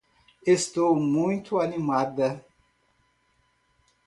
Estou 0.47 0.95
muito 0.95 1.57
animada 1.59 2.43